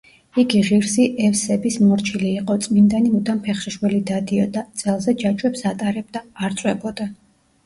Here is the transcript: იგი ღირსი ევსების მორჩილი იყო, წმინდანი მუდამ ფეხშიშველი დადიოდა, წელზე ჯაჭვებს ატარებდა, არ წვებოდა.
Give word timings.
იგი 0.43 0.59
ღირსი 0.67 1.03
ევსების 1.25 1.75
მორჩილი 1.89 2.31
იყო, 2.37 2.55
წმინდანი 2.63 3.11
მუდამ 3.17 3.43
ფეხშიშველი 3.49 4.01
დადიოდა, 4.13 4.65
წელზე 4.83 5.15
ჯაჭვებს 5.21 5.63
ატარებდა, 5.73 6.25
არ 6.49 6.59
წვებოდა. 6.63 7.09